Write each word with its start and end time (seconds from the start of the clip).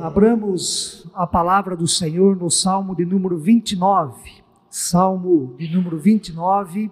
Abramos 0.00 1.10
a 1.12 1.26
palavra 1.26 1.76
do 1.76 1.88
Senhor 1.88 2.36
no 2.36 2.48
Salmo 2.48 2.94
de 2.94 3.04
número 3.04 3.36
29. 3.36 4.44
Salmo 4.70 5.56
de 5.58 5.68
número 5.74 5.98
29. 5.98 6.88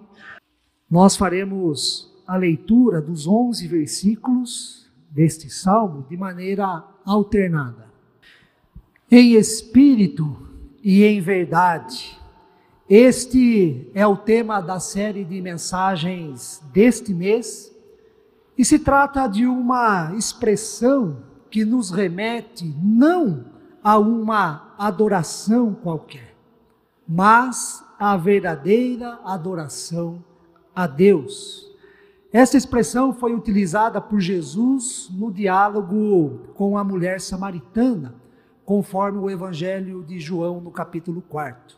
Nós 0.91 1.15
faremos 1.15 2.13
a 2.27 2.35
leitura 2.35 3.01
dos 3.01 3.25
11 3.25 3.65
versículos 3.65 4.91
deste 5.09 5.49
salmo 5.49 6.05
de 6.09 6.17
maneira 6.17 6.83
alternada. 7.05 7.87
Em 9.09 9.35
espírito 9.35 10.37
e 10.83 11.05
em 11.05 11.21
verdade. 11.21 12.19
Este 12.89 13.89
é 13.93 14.05
o 14.05 14.17
tema 14.17 14.59
da 14.59 14.81
série 14.81 15.23
de 15.23 15.41
mensagens 15.41 16.61
deste 16.73 17.13
mês 17.13 17.73
e 18.57 18.65
se 18.65 18.77
trata 18.77 19.27
de 19.27 19.45
uma 19.45 20.13
expressão 20.13 21.25
que 21.49 21.65
nos 21.65 21.91
remete 21.91 22.75
não 22.81 23.45
a 23.83 23.97
uma 23.97 24.73
adoração 24.77 25.73
qualquer, 25.73 26.35
mas 27.07 27.83
à 27.97 28.15
verdadeira 28.17 29.19
adoração 29.23 30.23
a 30.75 30.85
Deus. 30.85 31.67
Essa 32.31 32.57
expressão 32.57 33.13
foi 33.13 33.33
utilizada 33.33 34.01
por 34.01 34.19
Jesus 34.19 35.09
no 35.11 35.31
diálogo 35.31 36.51
com 36.53 36.77
a 36.77 36.83
mulher 36.83 37.21
samaritana, 37.21 38.15
conforme 38.65 39.17
o 39.17 39.29
Evangelho 39.29 40.03
de 40.03 40.19
João 40.19 40.59
no 40.59 40.69
capítulo 40.69 41.21
4. 41.21 41.77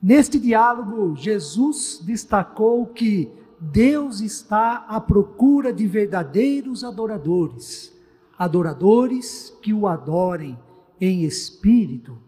Neste 0.00 0.38
diálogo, 0.38 1.16
Jesus 1.16 2.00
destacou 2.04 2.86
que 2.86 3.28
Deus 3.60 4.20
está 4.20 4.86
à 4.88 5.00
procura 5.00 5.72
de 5.72 5.86
verdadeiros 5.86 6.84
adoradores, 6.84 7.92
adoradores 8.38 9.52
que 9.60 9.74
o 9.74 9.86
adorem 9.86 10.58
em 11.00 11.24
espírito 11.24 12.18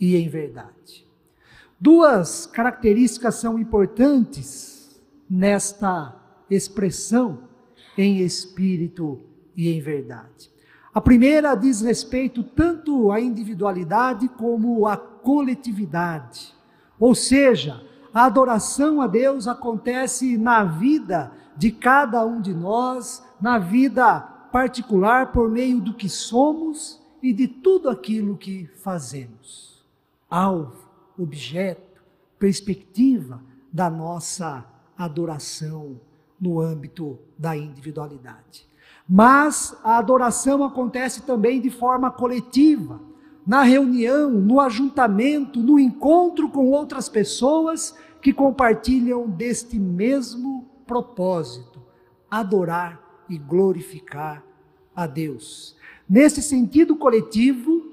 e 0.00 0.16
em 0.16 0.28
verdade. 0.28 1.06
Duas 1.78 2.46
características 2.46 3.36
são 3.36 3.58
importantes 3.58 5.00
nesta 5.28 6.16
expressão 6.50 7.44
em 7.96 8.18
espírito 8.18 9.20
e 9.56 9.68
em 9.68 9.80
verdade. 9.80 10.50
A 10.94 11.00
primeira 11.00 11.54
diz 11.54 11.82
respeito 11.82 12.42
tanto 12.42 13.12
à 13.12 13.20
individualidade 13.20 14.28
como 14.28 14.86
à 14.86 14.96
coletividade, 14.96 16.54
ou 16.98 17.14
seja, 17.14 17.82
a 18.12 18.24
adoração 18.24 19.00
a 19.00 19.06
Deus 19.06 19.46
acontece 19.46 20.36
na 20.38 20.64
vida 20.64 21.30
de 21.56 21.70
cada 21.70 22.24
um 22.24 22.40
de 22.40 22.54
nós, 22.54 23.22
na 23.40 23.58
vida 23.58 24.37
particular, 24.50 25.32
por 25.32 25.48
meio 25.48 25.80
do 25.80 25.94
que 25.94 26.08
somos 26.08 27.00
e 27.22 27.32
de 27.32 27.48
tudo 27.48 27.88
aquilo 27.88 28.36
que 28.36 28.66
fazemos. 28.82 29.84
Alvo, 30.30 30.88
objeto, 31.18 32.02
perspectiva 32.38 33.42
da 33.72 33.90
nossa 33.90 34.64
adoração 34.96 36.00
no 36.40 36.60
âmbito 36.60 37.18
da 37.36 37.56
individualidade. 37.56 38.66
Mas 39.08 39.76
a 39.82 39.96
adoração 39.98 40.62
acontece 40.62 41.22
também 41.22 41.60
de 41.60 41.70
forma 41.70 42.10
coletiva 42.10 43.00
na 43.46 43.62
reunião, 43.62 44.30
no 44.30 44.60
ajuntamento, 44.60 45.60
no 45.60 45.78
encontro 45.78 46.50
com 46.50 46.70
outras 46.70 47.08
pessoas 47.08 47.96
que 48.20 48.32
compartilham 48.32 49.28
deste 49.28 49.78
mesmo 49.78 50.68
propósito: 50.86 51.80
adorar 52.30 53.07
e 53.28 53.36
glorificar 53.38 54.44
a 54.94 55.06
Deus. 55.06 55.76
Nesse 56.08 56.42
sentido 56.42 56.96
coletivo, 56.96 57.86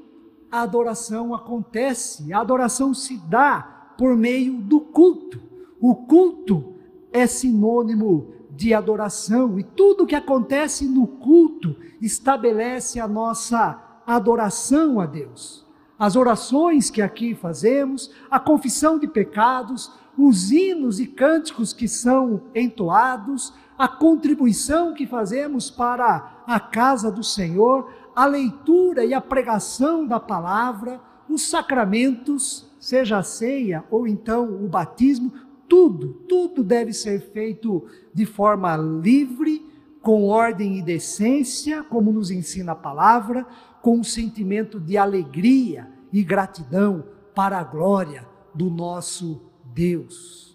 a 0.51 0.61
adoração 0.61 1.33
acontece, 1.33 2.31
a 2.31 2.39
adoração 2.39 2.93
se 2.93 3.17
dá 3.17 3.93
por 3.97 4.15
meio 4.15 4.53
do 4.53 4.79
culto. 4.79 5.39
O 5.79 5.95
culto 5.95 6.75
é 7.11 7.27
sinônimo 7.27 8.33
de 8.51 8.73
adoração 8.73 9.59
e 9.59 9.63
tudo 9.63 10.05
que 10.05 10.15
acontece 10.15 10.85
no 10.85 11.05
culto 11.05 11.75
estabelece 12.01 12.99
a 12.99 13.07
nossa 13.07 14.01
adoração 14.07 14.99
a 14.99 15.05
Deus. 15.05 15.65
As 15.97 16.15
orações 16.15 16.89
que 16.89 17.01
aqui 17.01 17.33
fazemos, 17.33 18.11
a 18.29 18.39
confissão 18.39 18.99
de 18.99 19.07
pecados, 19.07 19.91
os 20.17 20.51
hinos 20.51 20.99
e 20.99 21.07
cânticos 21.07 21.73
que 21.73 21.87
são 21.87 22.43
entoados, 22.53 23.53
a 23.77 23.87
contribuição 23.87 24.93
que 24.93 25.05
fazemos 25.05 25.69
para 25.69 26.43
a 26.47 26.59
casa 26.59 27.11
do 27.11 27.23
Senhor, 27.23 27.91
a 28.15 28.25
leitura 28.25 29.03
e 29.03 29.13
a 29.13 29.21
pregação 29.21 30.05
da 30.05 30.19
palavra, 30.19 31.01
os 31.29 31.49
sacramentos, 31.49 32.69
seja 32.79 33.17
a 33.17 33.23
ceia 33.23 33.83
ou 33.89 34.07
então 34.07 34.63
o 34.63 34.67
batismo, 34.67 35.33
tudo, 35.67 36.09
tudo 36.27 36.63
deve 36.63 36.93
ser 36.93 37.31
feito 37.31 37.85
de 38.13 38.25
forma 38.25 38.77
livre, 38.77 39.65
com 40.01 40.25
ordem 40.25 40.77
e 40.77 40.81
decência, 40.83 41.83
como 41.83 42.11
nos 42.11 42.29
ensina 42.29 42.73
a 42.73 42.75
palavra, 42.75 43.45
com 43.81 43.97
um 43.97 44.03
sentimento 44.03 44.79
de 44.79 44.97
alegria 44.97 45.91
e 46.13 46.23
gratidão 46.23 47.03
para 47.33 47.59
a 47.59 47.63
glória 47.63 48.25
do 48.53 48.69
nosso 48.69 49.41
Deus. 49.73 50.54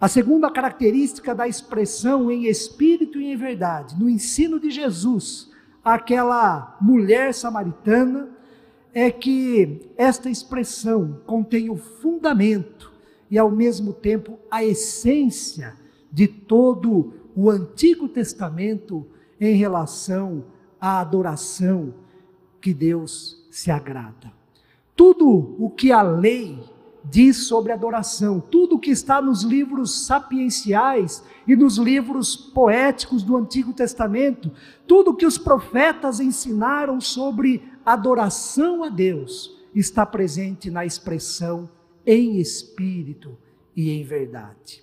A 0.00 0.08
segunda 0.08 0.50
característica 0.50 1.34
da 1.34 1.46
expressão 1.46 2.30
em 2.30 2.46
espírito 2.46 3.20
e 3.20 3.30
em 3.30 3.36
verdade, 3.36 3.94
no 4.00 4.08
ensino 4.08 4.58
de 4.58 4.70
Jesus, 4.70 5.50
aquela 5.84 6.78
mulher 6.80 7.34
samaritana, 7.34 8.30
é 8.94 9.10
que 9.10 9.92
esta 9.98 10.30
expressão 10.30 11.20
contém 11.26 11.68
o 11.68 11.76
fundamento 11.76 12.90
e, 13.30 13.38
ao 13.38 13.50
mesmo 13.50 13.92
tempo, 13.92 14.38
a 14.50 14.64
essência 14.64 15.76
de 16.10 16.26
todo 16.26 17.12
o 17.36 17.50
Antigo 17.50 18.08
Testamento 18.08 19.06
em 19.38 19.54
relação 19.54 20.46
à 20.80 21.00
adoração 21.00 21.92
que 22.58 22.72
Deus 22.72 23.46
se 23.50 23.70
agrada. 23.70 24.32
Tudo 24.96 25.56
o 25.58 25.68
que 25.68 25.92
a 25.92 26.00
lei 26.00 26.58
diz 27.04 27.46
sobre 27.46 27.72
adoração, 27.72 28.40
tudo 28.40 28.78
que 28.78 28.90
está 28.90 29.20
nos 29.20 29.42
livros 29.42 30.06
sapienciais 30.06 31.22
e 31.46 31.56
nos 31.56 31.78
livros 31.78 32.36
poéticos 32.36 33.22
do 33.22 33.36
Antigo 33.36 33.72
Testamento, 33.72 34.50
tudo 34.86 35.14
que 35.14 35.26
os 35.26 35.38
profetas 35.38 36.20
ensinaram 36.20 37.00
sobre 37.00 37.62
adoração 37.84 38.84
a 38.84 38.88
Deus, 38.88 39.56
está 39.74 40.04
presente 40.04 40.70
na 40.70 40.84
expressão 40.84 41.68
em 42.04 42.38
espírito 42.38 43.36
e 43.76 43.90
em 43.90 44.04
verdade. 44.04 44.82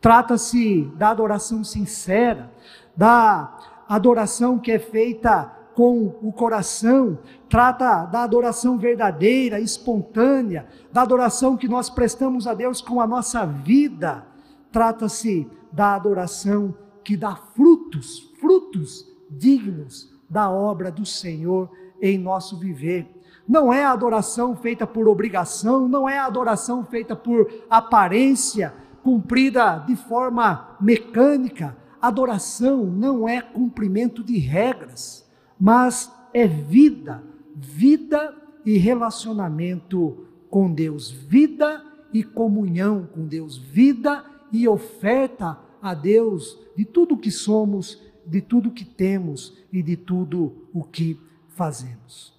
Trata-se 0.00 0.82
da 0.96 1.10
adoração 1.10 1.64
sincera, 1.64 2.52
da 2.96 3.84
adoração 3.88 4.58
que 4.58 4.70
é 4.70 4.78
feita 4.78 5.63
com 5.74 6.16
o 6.22 6.32
coração, 6.32 7.18
trata 7.48 8.04
da 8.06 8.22
adoração 8.22 8.78
verdadeira, 8.78 9.60
espontânea, 9.60 10.66
da 10.92 11.02
adoração 11.02 11.56
que 11.56 11.68
nós 11.68 11.90
prestamos 11.90 12.46
a 12.46 12.54
Deus 12.54 12.80
com 12.80 13.00
a 13.00 13.06
nossa 13.06 13.44
vida. 13.44 14.26
Trata-se 14.70 15.48
da 15.72 15.94
adoração 15.94 16.74
que 17.02 17.16
dá 17.16 17.34
frutos, 17.34 18.32
frutos 18.40 19.06
dignos 19.28 20.12
da 20.30 20.50
obra 20.50 20.90
do 20.90 21.04
Senhor 21.04 21.70
em 22.00 22.18
nosso 22.18 22.58
viver. 22.58 23.08
Não 23.46 23.72
é 23.72 23.84
a 23.84 23.92
adoração 23.92 24.56
feita 24.56 24.86
por 24.86 25.08
obrigação, 25.08 25.86
não 25.88 26.08
é 26.08 26.18
a 26.18 26.26
adoração 26.26 26.84
feita 26.84 27.14
por 27.14 27.46
aparência, 27.68 28.72
cumprida 29.02 29.84
de 29.86 29.96
forma 29.96 30.76
mecânica. 30.80 31.76
Adoração 32.00 32.84
não 32.84 33.28
é 33.28 33.40
cumprimento 33.40 34.22
de 34.22 34.38
regras 34.38 35.23
mas 35.58 36.12
é 36.32 36.46
vida, 36.46 37.22
vida 37.54 38.34
e 38.64 38.76
relacionamento 38.78 40.26
com 40.50 40.72
Deus, 40.72 41.10
vida 41.10 41.84
e 42.12 42.22
comunhão 42.22 43.08
com 43.12 43.26
Deus, 43.26 43.56
vida 43.56 44.24
e 44.52 44.68
oferta 44.68 45.58
a 45.82 45.94
Deus 45.94 46.58
de 46.76 46.84
tudo 46.84 47.14
o 47.14 47.18
que 47.18 47.30
somos, 47.30 48.00
de 48.26 48.40
tudo 48.40 48.68
o 48.68 48.72
que 48.72 48.84
temos 48.84 49.56
e 49.72 49.82
de 49.82 49.96
tudo 49.96 50.68
o 50.72 50.82
que 50.82 51.20
fazemos. 51.48 52.32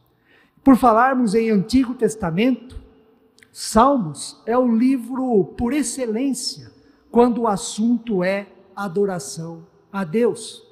Por 0.64 0.76
falarmos 0.78 1.36
em 1.36 1.52
Antigo 1.52 1.94
Testamento, 1.94 2.86
Salmos 3.58 4.42
é 4.46 4.58
o 4.58 4.70
livro 4.70 5.46
por 5.58 5.72
excelência 5.72 6.74
quando 7.10 7.44
o 7.44 7.48
assunto 7.48 8.22
é 8.22 8.48
adoração 8.76 9.66
a 9.90 10.04
Deus. 10.04 10.65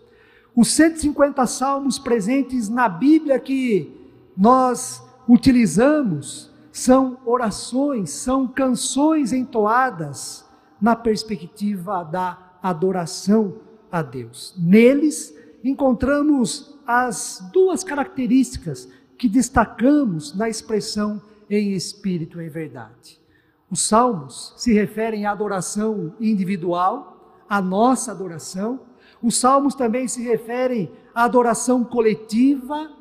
Os 0.55 0.71
150 0.73 1.45
salmos 1.47 1.97
presentes 1.97 2.69
na 2.69 2.88
Bíblia 2.88 3.39
que 3.39 3.91
nós 4.38 5.03
utilizamos 5.27 6.51
são 6.71 7.17
orações, 7.25 8.11
são 8.11 8.47
canções 8.47 9.33
entoadas 9.33 10.45
na 10.81 10.95
perspectiva 10.95 12.03
da 12.03 12.38
adoração 12.61 13.55
a 13.91 14.01
Deus. 14.01 14.53
Neles 14.57 15.33
encontramos 15.63 16.77
as 16.85 17.47
duas 17.51 17.83
características 17.83 18.89
que 19.17 19.29
destacamos 19.29 20.35
na 20.35 20.50
expressão 20.50 21.21
em 21.50 21.71
espírito 21.73 22.41
e 22.41 22.45
em 22.45 22.50
verdade. 22.50 23.21
Os 23.69 23.88
salmos 23.88 24.53
se 24.57 24.73
referem 24.73 25.25
à 25.25 25.31
adoração 25.31 26.13
individual, 26.19 27.41
à 27.50 27.61
nossa 27.61 28.11
adoração. 28.11 28.81
Os 29.23 29.37
salmos 29.37 29.73
também 29.73 30.05
se 30.05 30.21
referem 30.21 30.91
à 31.15 31.23
adoração 31.23 31.81
coletiva, 31.81 32.91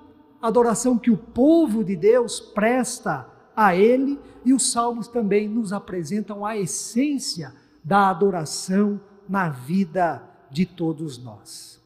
adoração 0.40 0.96
que 0.96 1.10
o 1.10 1.16
povo 1.16 1.82
de 1.82 1.96
Deus 1.96 2.38
presta 2.38 3.28
a 3.56 3.74
Ele, 3.74 4.20
e 4.44 4.54
os 4.54 4.70
salmos 4.70 5.08
também 5.08 5.48
nos 5.48 5.72
apresentam 5.72 6.46
a 6.46 6.56
essência 6.56 7.52
da 7.82 8.08
adoração 8.08 9.00
na 9.28 9.48
vida 9.48 10.22
de 10.48 10.64
todos 10.64 11.18
nós. 11.18 11.82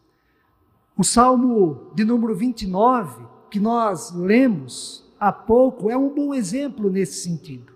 O 0.97 1.05
salmo 1.05 1.91
de 1.95 2.05
número 2.05 2.35
29, 2.35 3.27
que 3.51 3.59
nós 3.59 4.13
lemos 4.15 5.11
há 5.19 5.33
pouco, 5.33 5.91
é 5.91 5.97
um 5.97 6.15
bom 6.15 6.35
exemplo 6.35 6.91
nesse 6.91 7.23
sentido. 7.23 7.73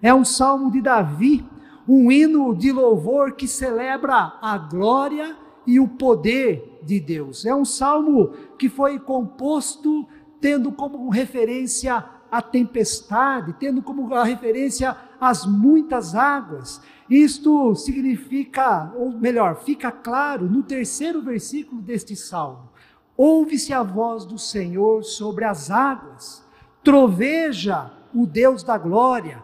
É 0.00 0.14
um 0.14 0.24
salmo 0.24 0.70
de 0.70 0.80
Davi, 0.80 1.44
um 1.88 2.10
hino 2.10 2.54
de 2.54 2.70
louvor 2.70 3.32
que 3.32 3.48
celebra 3.48 4.38
a 4.40 4.58
glória 4.58 5.43
e 5.66 5.80
o 5.80 5.88
poder 5.88 6.80
de 6.82 7.00
Deus. 7.00 7.44
É 7.44 7.54
um 7.54 7.64
salmo 7.64 8.32
que 8.58 8.68
foi 8.68 8.98
composto 8.98 10.06
tendo 10.40 10.70
como 10.72 11.08
referência 11.08 12.04
a 12.30 12.42
tempestade, 12.42 13.54
tendo 13.60 13.80
como 13.80 14.06
referência 14.22 14.96
as 15.20 15.46
muitas 15.46 16.14
águas. 16.14 16.80
Isto 17.08 17.74
significa, 17.76 18.92
ou 18.96 19.12
melhor, 19.12 19.62
fica 19.62 19.90
claro 19.92 20.50
no 20.50 20.62
terceiro 20.62 21.22
versículo 21.22 21.80
deste 21.80 22.16
salmo: 22.16 22.70
Ouve-se 23.16 23.72
a 23.72 23.82
voz 23.82 24.24
do 24.24 24.36
Senhor 24.36 25.04
sobre 25.04 25.44
as 25.44 25.70
águas, 25.70 26.44
troveja 26.82 27.92
o 28.12 28.26
Deus 28.26 28.62
da 28.62 28.76
glória, 28.76 29.42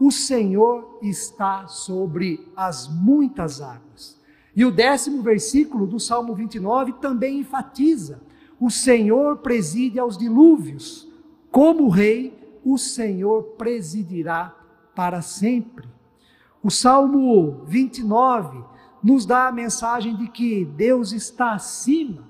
o 0.00 0.10
Senhor 0.10 0.98
está 1.00 1.66
sobre 1.68 2.48
as 2.56 2.88
muitas 2.88 3.60
águas. 3.60 4.20
E 4.54 4.64
o 4.64 4.70
décimo 4.70 5.22
versículo 5.22 5.86
do 5.86 5.98
Salmo 5.98 6.34
29 6.34 6.94
também 6.94 7.40
enfatiza: 7.40 8.22
o 8.60 8.70
Senhor 8.70 9.38
preside 9.38 9.98
aos 9.98 10.16
dilúvios, 10.16 11.08
como 11.50 11.88
rei, 11.88 12.38
o 12.64 12.78
Senhor 12.78 13.42
presidirá 13.56 14.54
para 14.94 15.20
sempre. 15.22 15.88
O 16.62 16.70
Salmo 16.70 17.64
29 17.66 18.62
nos 19.02 19.26
dá 19.26 19.48
a 19.48 19.52
mensagem 19.52 20.14
de 20.14 20.28
que 20.28 20.64
Deus 20.64 21.12
está 21.12 21.54
acima, 21.54 22.22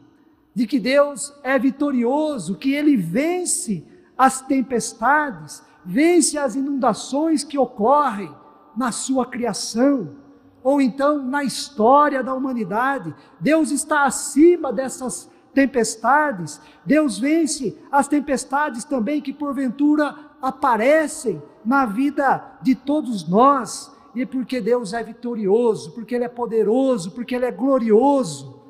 de 0.55 0.67
que 0.67 0.81
Deus 0.81 1.35
é 1.43 1.59
vitorioso, 1.59 2.57
que 2.57 2.73
ele 2.73 2.97
vence 2.97 3.87
as 4.17 4.41
tempestades, 4.41 5.63
vence 5.85 6.39
as 6.39 6.55
inundações 6.55 7.45
que 7.45 7.59
ocorrem 7.59 8.35
na 8.77 8.91
sua 8.91 9.27
criação, 9.27 10.22
ou 10.63 10.81
então 10.81 11.23
na 11.23 11.45
história 11.45 12.23
da 12.23 12.35
humanidade. 12.35 13.15
Deus 13.41 13.71
está 13.71 14.05
acima 14.05 14.73
dessas 14.73 15.31
tempestades, 15.53 16.61
Deus 16.85 17.19
vence 17.19 17.79
as 17.91 18.09
tempestades 18.09 18.85
também 18.85 19.21
que 19.21 19.33
porventura 19.33 20.15
aparecem 20.41 21.43
na 21.65 21.87
vida 21.87 22.59
de 22.63 22.75
todos 22.75 23.29
nós, 23.29 23.93
e 24.15 24.27
porque 24.27 24.61
Deus 24.61 24.93
é 24.93 25.03
vitorioso, 25.03 25.93
porque 25.93 26.15
Ele 26.15 26.25
é 26.25 26.29
poderoso, 26.29 27.13
porque 27.13 27.35
Ele 27.35 27.47
é 27.47 27.53
glorioso, 27.53 28.61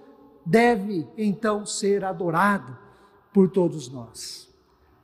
deve 0.44 1.08
então 1.16 1.64
ser 1.66 2.04
adorado 2.04 2.76
por 3.32 3.48
todos 3.48 3.90
nós. 3.90 4.48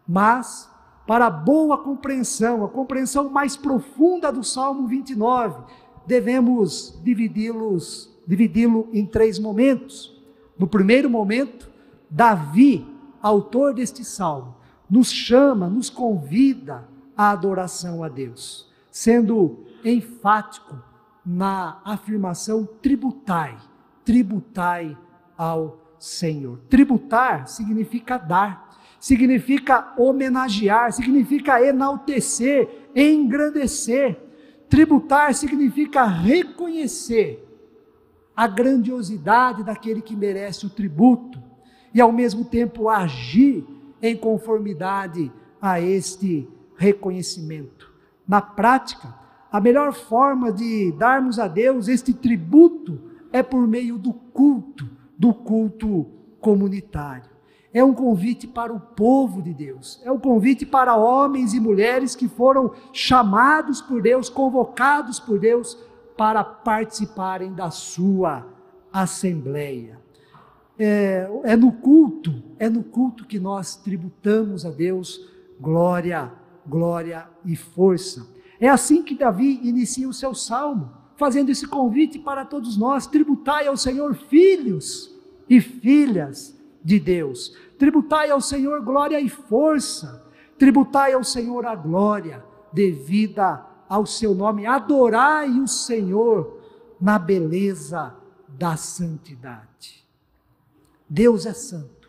Mas, 0.06 0.70
para 1.06 1.26
a 1.26 1.30
boa 1.30 1.78
compreensão, 1.78 2.64
a 2.64 2.68
compreensão 2.68 3.30
mais 3.30 3.56
profunda 3.56 4.30
do 4.30 4.44
Salmo 4.44 4.86
29, 4.86 5.62
devemos 6.08 6.98
dividi-los, 7.04 8.10
dividi-lo 8.26 8.88
em 8.92 9.04
três 9.04 9.38
momentos. 9.38 10.18
No 10.58 10.66
primeiro 10.66 11.08
momento, 11.08 11.70
Davi, 12.10 12.86
autor 13.20 13.74
deste 13.74 14.02
salmo, 14.02 14.56
nos 14.90 15.12
chama, 15.12 15.68
nos 15.68 15.90
convida 15.90 16.88
à 17.14 17.30
adoração 17.30 18.02
a 18.02 18.08
Deus, 18.08 18.66
sendo 18.90 19.66
enfático 19.84 20.82
na 21.24 21.78
afirmação 21.84 22.66
tributai, 22.80 23.58
tributai 24.02 24.96
ao 25.36 25.78
Senhor. 25.98 26.58
Tributar 26.70 27.46
significa 27.46 28.16
dar, 28.16 28.78
significa 28.98 29.92
homenagear, 29.98 30.90
significa 30.90 31.62
enaltecer, 31.62 32.88
engrandecer. 32.96 34.27
Tributar 34.68 35.34
significa 35.34 36.04
reconhecer 36.04 37.44
a 38.36 38.46
grandiosidade 38.46 39.64
daquele 39.64 40.00
que 40.00 40.14
merece 40.14 40.66
o 40.66 40.70
tributo 40.70 41.42
e 41.92 42.00
ao 42.00 42.12
mesmo 42.12 42.44
tempo 42.44 42.88
agir 42.88 43.66
em 44.00 44.16
conformidade 44.16 45.32
a 45.60 45.80
este 45.80 46.48
reconhecimento. 46.76 47.92
Na 48.26 48.40
prática, 48.40 49.14
a 49.50 49.60
melhor 49.60 49.92
forma 49.92 50.52
de 50.52 50.92
darmos 50.92 51.38
a 51.38 51.48
Deus 51.48 51.88
este 51.88 52.12
tributo 52.12 53.00
é 53.32 53.42
por 53.42 53.66
meio 53.66 53.98
do 53.98 54.12
culto, 54.12 54.88
do 55.18 55.32
culto 55.32 56.06
comunitário. 56.40 57.37
É 57.72 57.84
um 57.84 57.92
convite 57.92 58.46
para 58.46 58.72
o 58.72 58.80
povo 58.80 59.42
de 59.42 59.52
Deus, 59.52 60.00
é 60.02 60.10
um 60.10 60.18
convite 60.18 60.64
para 60.64 60.96
homens 60.96 61.52
e 61.52 61.60
mulheres 61.60 62.16
que 62.16 62.26
foram 62.26 62.72
chamados 62.92 63.82
por 63.82 64.00
Deus, 64.00 64.30
convocados 64.30 65.20
por 65.20 65.38
Deus 65.38 65.78
para 66.16 66.42
participarem 66.42 67.52
da 67.52 67.70
sua 67.70 68.46
assembleia. 68.92 69.98
É, 70.78 71.28
é 71.44 71.56
no 71.56 71.72
culto, 71.72 72.42
é 72.58 72.70
no 72.70 72.82
culto 72.82 73.26
que 73.26 73.38
nós 73.38 73.76
tributamos 73.76 74.64
a 74.64 74.70
Deus 74.70 75.28
glória, 75.60 76.32
glória 76.66 77.28
e 77.44 77.54
força. 77.54 78.26
É 78.60 78.68
assim 78.68 79.02
que 79.02 79.14
Davi 79.14 79.60
inicia 79.62 80.08
o 80.08 80.12
seu 80.12 80.34
salmo, 80.34 80.90
fazendo 81.16 81.50
esse 81.50 81.66
convite 81.66 82.18
para 82.18 82.44
todos 82.44 82.76
nós: 82.76 83.06
tributai 83.06 83.66
ao 83.66 83.76
Senhor 83.76 84.14
filhos 84.14 85.14
e 85.48 85.60
filhas 85.60 86.57
de 86.88 86.98
Deus, 86.98 87.54
tributai 87.78 88.30
ao 88.30 88.40
Senhor 88.40 88.80
glória 88.80 89.20
e 89.20 89.28
força, 89.28 90.26
tributai 90.56 91.12
ao 91.12 91.22
Senhor 91.22 91.66
a 91.66 91.74
glória 91.74 92.42
devida 92.72 93.62
ao 93.86 94.06
seu 94.06 94.34
nome, 94.34 94.64
adorai 94.64 95.50
o 95.50 95.68
Senhor 95.68 96.62
na 96.98 97.18
beleza 97.18 98.16
da 98.48 98.74
santidade. 98.74 100.02
Deus 101.06 101.44
é 101.44 101.52
santo 101.52 102.08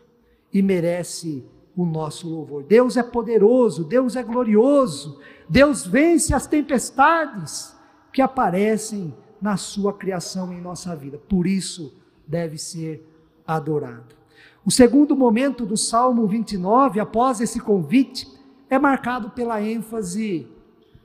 e 0.50 0.62
merece 0.62 1.44
o 1.76 1.84
nosso 1.84 2.26
louvor. 2.26 2.62
Deus 2.62 2.96
é 2.96 3.02
poderoso, 3.02 3.84
Deus 3.84 4.16
é 4.16 4.22
glorioso, 4.22 5.20
Deus 5.46 5.86
vence 5.86 6.32
as 6.32 6.46
tempestades 6.46 7.76
que 8.10 8.22
aparecem 8.22 9.14
na 9.42 9.58
sua 9.58 9.92
criação 9.92 10.50
em 10.54 10.60
nossa 10.60 10.96
vida. 10.96 11.18
Por 11.18 11.46
isso 11.46 11.94
deve 12.26 12.56
ser 12.56 13.06
adorado. 13.46 14.19
O 14.64 14.70
segundo 14.70 15.16
momento 15.16 15.64
do 15.64 15.76
Salmo 15.76 16.26
29, 16.26 17.00
após 17.00 17.40
esse 17.40 17.58
convite, 17.58 18.28
é 18.68 18.78
marcado 18.78 19.30
pela 19.30 19.60
ênfase 19.62 20.46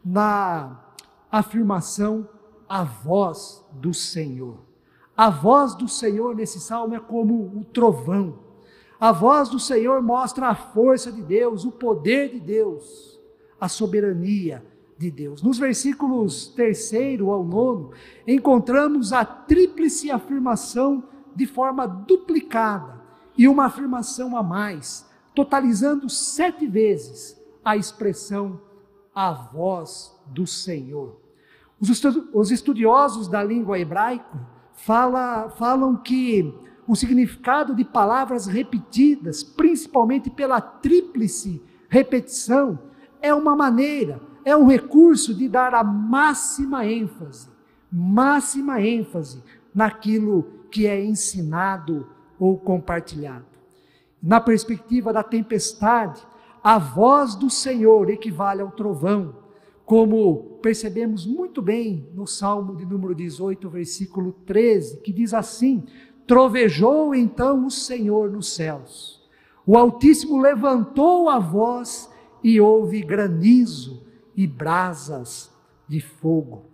na 0.04 0.78
afirmação 1.32 2.28
a 2.68 2.84
voz 2.84 3.64
do 3.72 3.94
Senhor. 3.94 4.58
A 5.16 5.30
voz 5.30 5.74
do 5.74 5.88
Senhor 5.88 6.36
nesse 6.36 6.60
salmo 6.60 6.96
é 6.96 7.00
como 7.00 7.34
o 7.56 7.64
trovão. 7.64 8.40
A 9.00 9.14
voz 9.14 9.48
do 9.48 9.60
Senhor 9.60 10.02
mostra 10.02 10.48
a 10.48 10.56
força 10.56 11.10
de 11.10 11.22
Deus, 11.22 11.64
o 11.64 11.72
poder 11.72 12.32
de 12.32 12.42
Deus, 12.42 13.20
a 13.60 13.70
soberania 13.70 14.66
de 14.98 15.10
Deus. 15.10 15.42
Nos 15.42 15.58
versículos 15.58 16.48
3 16.50 16.92
ao 17.22 17.44
9, 17.44 17.96
encontramos 18.28 19.14
a 19.14 19.24
tríplice 19.24 20.12
afirmação 20.12 21.06
de 21.34 21.46
forma 21.46 21.88
duplicada 21.88 22.95
e 23.38 23.48
uma 23.48 23.66
afirmação 23.66 24.36
a 24.36 24.44
mais, 24.44 25.10
totalizando 25.34 26.10
sete 26.10 26.68
vezes 26.68 27.40
a 27.64 27.76
expressão 27.76 28.62
a 29.14 29.32
voz 29.32 30.14
do 30.28 30.46
Senhor. 30.46 31.20
Os 32.34 32.52
estudiosos 32.52 33.28
da 33.28 33.44
língua 33.44 33.80
hebraica 33.80 34.48
fala, 34.74 35.50
falam 35.50 35.96
que 35.96 36.54
o 36.88 36.96
significado 36.96 37.74
de 37.74 37.84
palavras 37.84 38.46
repetidas, 38.46 39.44
principalmente 39.44 40.30
pela 40.30 40.62
tríplice 40.62 41.62
repetição, 41.90 42.80
é 43.22 43.34
uma 43.34 43.56
maneira, 43.56 44.22
é 44.44 44.56
um 44.56 44.68
recurso 44.68 45.34
de 45.34 45.50
dar 45.50 45.74
a 45.74 45.84
máxima 45.84 46.86
ênfase, 46.86 47.50
máxima 47.92 48.82
ênfase 48.82 49.44
naquilo 49.74 50.44
que 50.70 50.86
é 50.86 51.04
ensinado 51.04 52.08
ou 52.40 52.58
compartilhado. 52.58 53.46
Na 54.22 54.40
perspectiva 54.42 55.14
da 55.14 55.24
tempestade, 55.24 56.26
a 56.64 56.80
voz 56.80 57.36
do 57.36 57.50
Senhor 57.50 58.10
equivale 58.10 58.62
ao 58.62 58.72
trovão, 58.72 59.36
como 59.86 60.58
percebemos 60.62 61.26
muito 61.26 61.62
bem 61.62 62.10
no 62.14 62.26
Salmo 62.26 62.76
de 62.76 62.86
número 62.86 63.14
18, 63.14 63.70
versículo 63.70 64.32
13, 64.46 65.02
que 65.02 65.14
diz 65.14 65.34
assim: 65.34 65.84
Trovejou 66.26 67.14
então 67.14 67.68
o 67.68 67.72
Senhor 67.72 68.32
nos 68.32 68.56
céus, 68.56 69.24
o 69.66 69.78
Altíssimo 69.78 70.42
levantou 70.42 71.30
a 71.30 71.38
voz 71.38 72.10
e 72.44 72.60
houve 72.60 73.02
granizo 73.02 74.04
e 74.36 74.46
brasas 74.48 75.52
de 75.88 76.00
fogo. 76.02 76.66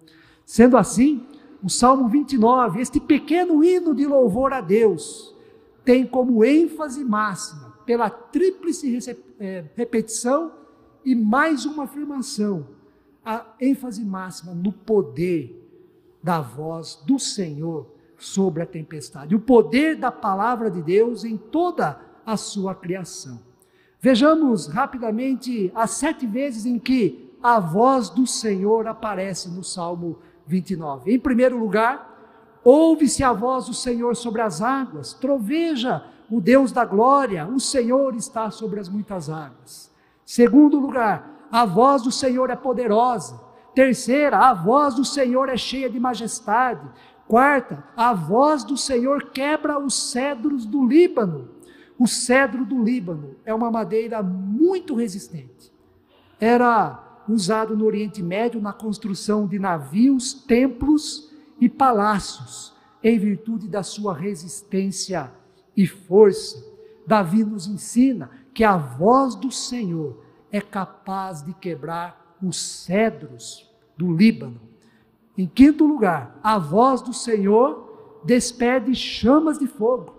Sendo 0.46 0.78
assim, 0.78 1.26
o 1.64 1.70
Salmo 1.70 2.10
29, 2.10 2.82
este 2.82 3.00
pequeno 3.00 3.64
hino 3.64 3.94
de 3.94 4.06
louvor 4.06 4.52
a 4.52 4.62
Deus, 4.62 5.36
tem 5.84 6.06
como 6.06 6.44
ênfase 6.44 7.04
máxima, 7.04 7.72
pela 7.86 8.10
tríplice 8.10 8.98
é, 9.40 9.66
repetição 9.76 10.52
e 11.04 11.16
mais 11.16 11.66
uma 11.66 11.84
afirmação, 11.84 12.68
a 13.26 13.46
ênfase 13.60 14.04
máxima 14.06 14.54
no 14.54 14.72
poder 14.72 15.58
da 16.22 16.40
voz 16.42 17.02
do 17.06 17.18
Senhor 17.18 17.88
sobre 18.18 18.62
a 18.62 18.68
tempestade, 18.68 19.36
o 19.36 19.40
poder 19.40 19.96
da 19.96 20.12
palavra 20.12 20.70
de 20.70 20.82
Deus 20.82 21.24
em 21.24 21.38
toda 21.38 22.00
a 22.26 22.38
sua 22.38 22.76
criação. 22.76 23.40
Vejamos 24.00 24.68
rapidamente 24.68 25.72
as 25.74 25.92
sete 25.92 26.26
vezes 26.26 26.66
em 26.66 26.78
que 26.78 27.32
a 27.42 27.60
voz 27.60 28.10
do 28.10 28.28
Senhor 28.28 28.88
aparece 28.88 29.50
no 29.50 29.64
Salmo 29.64 30.20
29. 30.46 31.12
Em 31.12 31.20
primeiro 31.20 31.58
lugar, 31.58 32.11
ouve-se 32.64 33.24
a 33.24 33.34
voz 33.34 33.66
do 33.66 33.74
Senhor 33.74 34.16
sobre 34.16 34.42
as 34.42 34.62
águas, 34.62 35.14
troveja 35.14 36.04
o 36.30 36.40
Deus 36.40 36.72
da 36.72 36.86
glória, 36.86 37.46
o 37.46 37.60
Senhor 37.60 38.16
está 38.16 38.50
sobre 38.50 38.80
as 38.80 38.88
muitas 38.88 39.30
águas. 39.30 39.92
Segundo 40.26 40.80
lugar, 40.80 41.48
a 41.52 41.66
voz 41.66 42.02
do 42.02 42.12
Senhor 42.12 42.50
é 42.50 42.56
poderosa. 42.56 43.38
Terceira, 43.76 44.38
a 44.38 44.54
voz 44.54 44.96
do 44.96 45.04
Senhor 45.04 45.50
é 45.50 45.58
cheia 45.58 45.90
de 45.90 46.00
majestade. 46.00 46.88
Quarta, 47.28 47.84
a 47.98 48.14
voz 48.14 48.64
do 48.64 48.78
Senhor 48.78 49.32
quebra 49.32 49.78
os 49.78 49.94
cedros 50.12 50.66
do 50.66 50.86
Líbano. 50.86 51.50
O 52.00 52.08
cedro 52.08 52.66
do 52.66 52.82
Líbano 52.82 53.36
é 53.46 53.54
uma 53.54 53.70
madeira 53.70 54.24
muito 54.24 54.96
resistente. 54.96 55.72
Era 56.40 57.22
usado 57.28 57.76
no 57.76 57.86
Oriente 57.86 58.24
Médio 58.24 58.62
na 58.62 58.74
construção 58.74 59.46
de 59.48 59.60
navios, 59.60 60.34
templos 60.34 61.31
e 61.62 61.70
palácios, 61.70 62.74
em 63.04 63.20
virtude 63.20 63.68
da 63.68 63.84
sua 63.84 64.16
resistência 64.16 65.32
e 65.78 65.86
força. 65.86 66.66
Davi 67.06 67.44
nos 67.44 67.68
ensina 67.68 68.32
que 68.52 68.64
a 68.64 68.76
voz 68.76 69.36
do 69.36 69.52
Senhor 69.52 70.26
é 70.52 70.60
capaz 70.60 71.44
de 71.44 71.54
quebrar 71.54 72.36
os 72.42 72.60
cedros 72.60 73.72
do 73.96 74.12
Líbano. 74.12 74.60
Em 75.38 75.48
quinto 75.48 75.86
lugar, 75.86 76.40
a 76.44 76.58
voz 76.58 77.02
do 77.02 77.14
Senhor 77.14 78.22
despede 78.26 78.96
chamas 78.96 79.60
de 79.60 79.68
fogo. 79.68 80.16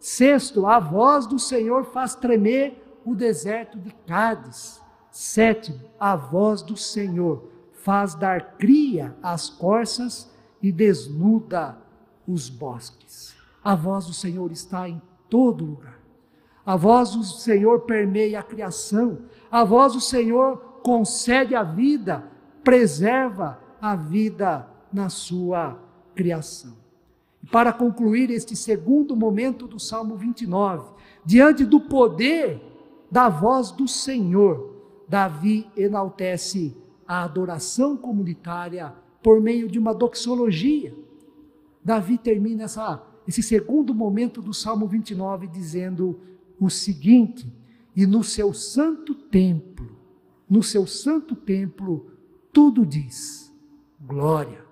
Sexto, 0.00 0.66
a 0.66 0.78
voz 0.78 1.26
do 1.26 1.38
Senhor 1.38 1.84
faz 1.84 2.14
tremer 2.14 3.00
o 3.04 3.14
deserto 3.14 3.78
de 3.78 3.90
Cádiz. 4.06 4.80
Sétimo, 5.10 5.80
a 5.98 6.16
voz 6.16 6.62
do 6.62 6.76
Senhor 6.76 7.50
faz 7.72 8.14
dar 8.14 8.56
cria 8.56 9.16
às 9.22 9.48
corças 9.48 10.30
e 10.62 10.72
desnuda 10.72 11.78
os 12.26 12.48
bosques. 12.48 13.34
A 13.62 13.74
voz 13.74 14.06
do 14.06 14.12
Senhor 14.12 14.50
está 14.50 14.88
em 14.88 15.00
todo 15.28 15.64
lugar. 15.64 16.00
A 16.64 16.76
voz 16.76 17.10
do 17.10 17.22
Senhor 17.22 17.80
permeia 17.80 18.40
a 18.40 18.42
criação. 18.42 19.18
A 19.50 19.64
voz 19.64 19.92
do 19.92 20.00
Senhor 20.00 20.56
concede 20.82 21.54
a 21.54 21.62
vida, 21.62 22.24
preserva 22.64 23.60
a 23.80 23.94
vida 23.94 24.68
na 24.92 25.08
sua 25.08 25.78
criação. 26.14 26.76
E 27.42 27.46
para 27.46 27.72
concluir 27.72 28.30
este 28.30 28.56
segundo 28.56 29.14
momento 29.14 29.68
do 29.68 29.78
Salmo 29.78 30.16
29, 30.16 30.94
diante 31.24 31.64
do 31.64 31.80
poder 31.80 32.60
da 33.10 33.28
voz 33.28 33.70
do 33.70 33.86
Senhor, 33.86 34.74
Davi 35.08 35.70
enaltece 35.76 36.76
a 37.06 37.22
adoração 37.22 37.96
comunitária 37.96 38.92
por 39.26 39.40
meio 39.40 39.68
de 39.68 39.76
uma 39.76 39.92
doxologia. 39.92 40.94
Davi 41.84 42.16
termina 42.16 42.62
essa, 42.62 43.04
esse 43.26 43.42
segundo 43.42 43.92
momento 43.92 44.40
do 44.40 44.54
Salmo 44.54 44.86
29 44.86 45.48
dizendo 45.48 46.20
o 46.60 46.70
seguinte: 46.70 47.52
E 47.96 48.06
no 48.06 48.22
seu 48.22 48.54
santo 48.54 49.16
templo, 49.16 49.96
no 50.48 50.62
seu 50.62 50.86
santo 50.86 51.34
templo, 51.34 52.08
tudo 52.52 52.86
diz 52.86 53.52
glória, 54.00 54.64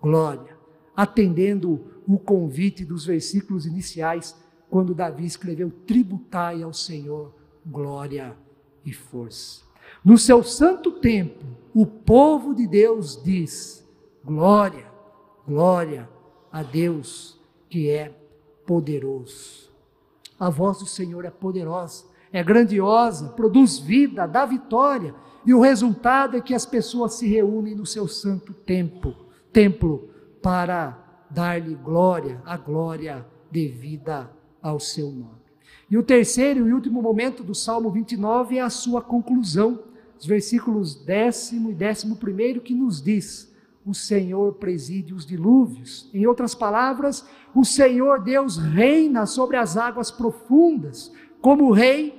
glória, 0.00 0.56
atendendo 0.96 1.84
o 2.08 2.18
convite 2.18 2.86
dos 2.86 3.04
versículos 3.04 3.66
iniciais, 3.66 4.34
quando 4.70 4.94
Davi 4.94 5.26
escreveu: 5.26 5.70
Tributai 5.86 6.62
ao 6.62 6.72
Senhor 6.72 7.34
glória 7.66 8.34
e 8.82 8.94
força. 8.94 9.62
No 10.02 10.16
seu 10.16 10.42
santo 10.42 10.90
templo, 10.90 11.54
o 11.74 11.84
povo 11.84 12.54
de 12.54 12.66
Deus 12.66 13.22
diz: 13.22 13.80
glória, 14.24 14.86
glória 15.46 16.08
a 16.52 16.62
Deus 16.62 17.38
que 17.68 17.88
é 17.90 18.12
poderoso. 18.66 19.70
A 20.38 20.48
voz 20.48 20.78
do 20.78 20.86
Senhor 20.86 21.24
é 21.24 21.30
poderosa, 21.30 22.04
é 22.32 22.42
grandiosa, 22.42 23.28
produz 23.30 23.78
vida, 23.78 24.26
dá 24.26 24.46
vitória, 24.46 25.14
e 25.44 25.54
o 25.54 25.60
resultado 25.60 26.36
é 26.36 26.40
que 26.40 26.54
as 26.54 26.66
pessoas 26.66 27.14
se 27.14 27.26
reúnem 27.26 27.74
no 27.74 27.86
seu 27.86 28.06
santo 28.06 28.52
templo, 28.52 29.14
templo 29.52 30.10
para 30.42 30.98
dar-lhe 31.30 31.74
glória, 31.74 32.42
a 32.44 32.56
glória 32.56 33.26
devida 33.50 34.30
ao 34.62 34.78
seu 34.78 35.10
nome. 35.10 35.40
E 35.90 35.96
o 35.96 36.02
terceiro 36.02 36.68
e 36.68 36.72
último 36.72 37.02
momento 37.02 37.42
do 37.42 37.54
Salmo 37.54 37.90
29 37.90 38.58
é 38.58 38.60
a 38.60 38.70
sua 38.70 39.02
conclusão 39.02 39.90
os 40.20 40.26
versículos 40.26 40.94
décimo 40.94 41.70
e 41.70 41.74
décimo 41.74 42.16
primeiro 42.16 42.60
que 42.60 42.74
nos 42.74 43.00
diz: 43.00 43.49
o 43.90 43.94
Senhor 43.94 44.54
preside 44.54 45.12
os 45.12 45.26
dilúvios. 45.26 46.08
Em 46.14 46.24
outras 46.24 46.54
palavras, 46.54 47.26
o 47.52 47.64
Senhor 47.64 48.22
Deus 48.22 48.56
reina 48.56 49.26
sobre 49.26 49.56
as 49.56 49.76
águas 49.76 50.12
profundas. 50.12 51.12
Como 51.40 51.72
rei, 51.72 52.16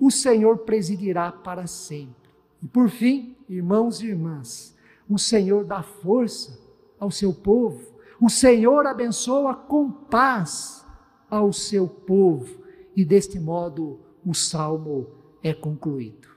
o 0.00 0.10
Senhor 0.10 0.58
presidirá 0.58 1.30
para 1.30 1.66
sempre. 1.66 2.30
E 2.62 2.66
por 2.66 2.88
fim, 2.88 3.36
irmãos 3.46 4.00
e 4.00 4.06
irmãs, 4.06 4.74
o 5.06 5.18
Senhor 5.18 5.66
dá 5.66 5.82
força 5.82 6.58
ao 6.98 7.10
seu 7.10 7.34
povo. 7.34 7.92
O 8.18 8.30
Senhor 8.30 8.86
abençoa 8.86 9.54
com 9.54 9.90
paz 9.90 10.82
ao 11.28 11.52
seu 11.52 11.86
povo. 11.86 12.62
E 12.96 13.04
deste 13.04 13.38
modo 13.38 14.00
o 14.24 14.32
salmo 14.32 15.08
é 15.42 15.52
concluído. 15.52 16.28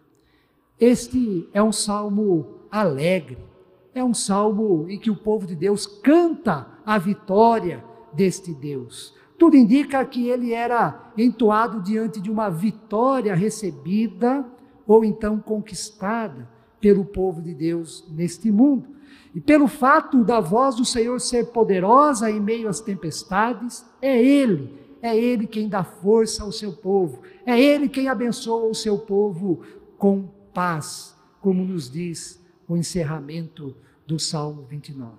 Este 0.77 1.49
é 1.53 1.63
um 1.63 1.71
salmo 1.71 2.59
alegre, 2.69 3.54
é 3.95 4.03
um 4.03 4.13
salmo 4.13 4.85
em 4.89 4.99
que 4.99 5.09
o 5.09 5.15
povo 5.15 5.47
de 5.47 5.55
Deus 5.55 5.87
canta 5.87 6.67
a 6.85 6.97
vitória 6.97 7.81
deste 8.13 8.53
Deus. 8.53 9.15
Tudo 9.39 9.55
indica 9.55 10.03
que 10.05 10.27
ele 10.27 10.53
era 10.53 11.13
entoado 11.17 11.81
diante 11.81 12.19
de 12.19 12.29
uma 12.29 12.49
vitória 12.49 13.33
recebida 13.33 14.45
ou 14.85 15.05
então 15.05 15.39
conquistada 15.39 16.49
pelo 16.79 17.05
povo 17.05 17.41
de 17.41 17.53
Deus 17.53 18.05
neste 18.11 18.51
mundo. 18.51 18.89
E 19.33 19.39
pelo 19.39 19.67
fato 19.67 20.25
da 20.25 20.41
voz 20.41 20.75
do 20.75 20.83
Senhor 20.83 21.19
ser 21.21 21.47
poderosa 21.47 22.29
em 22.29 22.39
meio 22.39 22.67
às 22.67 22.81
tempestades, 22.81 23.85
é 24.01 24.21
Ele, 24.21 24.77
é 25.01 25.17
Ele 25.17 25.47
quem 25.47 25.69
dá 25.69 25.83
força 25.85 26.43
ao 26.43 26.51
seu 26.51 26.73
povo, 26.73 27.21
é 27.45 27.59
Ele 27.59 27.87
quem 27.87 28.09
abençoa 28.09 28.69
o 28.69 28.75
seu 28.75 28.97
povo 28.97 29.61
com 29.97 30.29
paz, 30.53 31.15
como 31.41 31.63
nos 31.63 31.89
diz 31.89 32.44
o 32.67 32.75
encerramento 32.75 33.75
do 34.05 34.19
Salmo 34.19 34.63
29. 34.63 35.13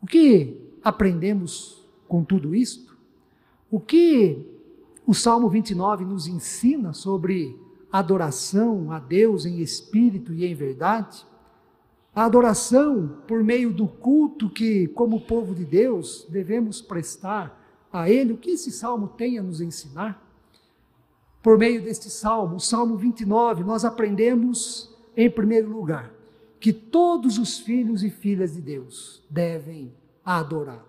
O 0.00 0.06
que 0.06 0.60
aprendemos 0.82 1.86
com 2.08 2.24
tudo 2.24 2.54
isto? 2.54 2.96
O 3.70 3.80
que 3.80 4.46
o 5.06 5.14
Salmo 5.14 5.48
29 5.48 6.04
nos 6.04 6.26
ensina 6.26 6.92
sobre 6.92 7.58
adoração 7.90 8.90
a 8.90 8.98
Deus 8.98 9.44
em 9.44 9.60
espírito 9.60 10.32
e 10.32 10.44
em 10.44 10.54
verdade? 10.54 11.24
A 12.14 12.24
adoração 12.24 13.22
por 13.26 13.42
meio 13.42 13.72
do 13.72 13.88
culto 13.88 14.50
que, 14.50 14.86
como 14.88 15.22
povo 15.22 15.54
de 15.54 15.64
Deus, 15.64 16.26
devemos 16.28 16.80
prestar 16.82 17.58
a 17.90 18.10
Ele, 18.10 18.32
o 18.32 18.38
que 18.38 18.50
esse 18.50 18.70
salmo 18.70 19.08
tem 19.08 19.38
a 19.38 19.42
nos 19.42 19.60
ensinar? 19.60 20.22
por 21.42 21.58
meio 21.58 21.82
deste 21.82 22.08
salmo, 22.08 22.56
o 22.56 22.60
Salmo 22.60 22.96
29, 22.96 23.64
nós 23.64 23.84
aprendemos, 23.84 24.94
em 25.16 25.28
primeiro 25.28 25.68
lugar, 25.68 26.10
que 26.62 26.72
todos 26.72 27.38
os 27.38 27.58
filhos 27.58 28.04
e 28.04 28.08
filhas 28.08 28.54
de 28.54 28.60
Deus 28.60 29.20
devem 29.28 29.92
adorar. 30.24 30.86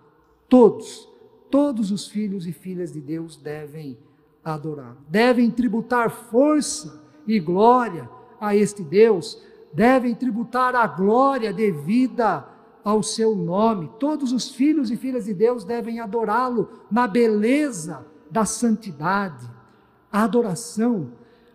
Todos, 0.48 1.08
todos 1.50 1.90
os 1.90 2.06
filhos 2.06 2.46
e 2.46 2.52
filhas 2.52 2.92
de 2.92 3.00
Deus 3.00 3.34
devem 3.34 3.98
adorar. 4.44 4.96
Devem 5.08 5.50
tributar 5.50 6.10
força 6.10 7.02
e 7.26 7.40
glória 7.40 8.08
a 8.40 8.54
este 8.54 8.84
Deus, 8.84 9.42
devem 9.72 10.14
tributar 10.14 10.76
a 10.76 10.86
glória 10.86 11.52
devida 11.52 12.46
ao 12.84 13.02
seu 13.02 13.34
nome. 13.34 13.90
Todos 13.98 14.30
os 14.30 14.50
filhos 14.50 14.92
e 14.92 14.96
filhas 14.96 15.24
de 15.24 15.34
Deus 15.34 15.64
devem 15.64 15.98
adorá-lo 15.98 16.68
na 16.88 17.08
beleza 17.08 18.06
da 18.30 18.44
santidade. 18.44 19.50
A 20.12 20.22
adoração 20.22 21.10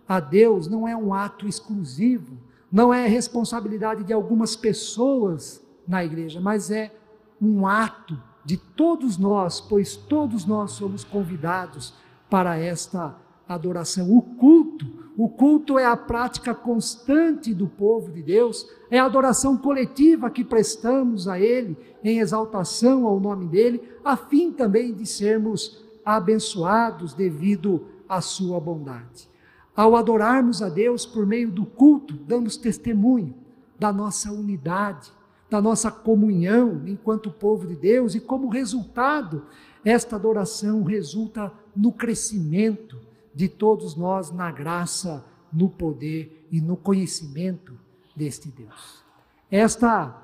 a 0.06 0.20
Deus 0.20 0.68
não 0.68 0.86
é 0.86 0.94
um 0.94 1.14
ato 1.14 1.48
exclusivo, 1.48 2.36
não 2.70 2.92
é 2.92 3.06
responsabilidade 3.06 4.04
de 4.04 4.12
algumas 4.12 4.54
pessoas 4.54 5.64
na 5.86 6.04
igreja, 6.04 6.40
mas 6.40 6.70
é 6.70 6.92
um 7.40 7.66
ato 7.66 8.20
de 8.44 8.56
todos 8.56 9.18
nós, 9.18 9.60
pois 9.60 9.96
todos 9.96 10.44
nós 10.44 10.72
somos 10.72 11.04
convidados 11.04 11.94
para 12.28 12.56
esta 12.56 13.16
adoração. 13.48 14.16
O 14.16 14.22
culto, 14.22 14.86
o 15.16 15.28
culto 15.28 15.78
é 15.78 15.84
a 15.84 15.96
prática 15.96 16.54
constante 16.54 17.52
do 17.52 17.66
povo 17.66 18.12
de 18.12 18.22
Deus, 18.22 18.68
é 18.90 18.98
a 18.98 19.04
adoração 19.04 19.56
coletiva 19.56 20.30
que 20.30 20.44
prestamos 20.44 21.26
a 21.26 21.38
Ele 21.38 21.76
em 22.04 22.20
exaltação 22.20 23.06
ao 23.06 23.18
nome 23.18 23.46
dEle, 23.46 23.82
a 24.04 24.16
fim 24.16 24.52
também 24.52 24.94
de 24.94 25.04
sermos 25.04 25.84
abençoados 26.04 27.12
devido 27.12 27.86
à 28.08 28.20
Sua 28.20 28.60
bondade. 28.60 29.28
Ao 29.74 29.96
adorarmos 29.96 30.62
a 30.62 30.68
Deus 30.68 31.06
por 31.06 31.26
meio 31.26 31.50
do 31.50 31.64
culto, 31.64 32.14
damos 32.14 32.56
testemunho 32.56 33.34
da 33.78 33.92
nossa 33.92 34.30
unidade, 34.30 35.10
da 35.48 35.60
nossa 35.60 35.90
comunhão 35.90 36.82
enquanto 36.86 37.30
povo 37.30 37.66
de 37.66 37.74
Deus, 37.74 38.14
e 38.14 38.20
como 38.20 38.48
resultado, 38.48 39.46
esta 39.84 40.16
adoração 40.16 40.82
resulta 40.82 41.52
no 41.74 41.92
crescimento 41.92 42.98
de 43.34 43.48
todos 43.48 43.96
nós 43.96 44.30
na 44.30 44.50
graça, 44.50 45.24
no 45.52 45.68
poder 45.68 46.46
e 46.50 46.60
no 46.60 46.76
conhecimento 46.76 47.74
deste 48.14 48.48
Deus. 48.48 49.02
Esta 49.50 50.16